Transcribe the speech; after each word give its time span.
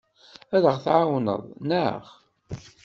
Ad 0.55 0.63
aɣ-tɛawneḍ, 0.71 1.41
naɣ? 1.69 2.03